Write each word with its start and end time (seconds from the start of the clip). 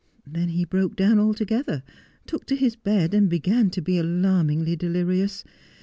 Then 0.25 0.47
he 0.49 0.65
broke 0.65 0.95
down 0.95 1.19
al 1.19 1.35
together, 1.35 1.83
took 2.25 2.47
to 2.47 2.55
his 2.55 2.75
bed, 2.75 3.13
and 3.13 3.29
began 3.29 3.69
to 3.69 3.83
be 3.83 3.99
alarmingly 3.99 4.75
delirious. 4.75 5.43